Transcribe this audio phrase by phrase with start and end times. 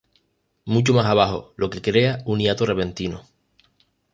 [0.65, 3.21] Mucho más abajo, lo que crea un hiato repentino.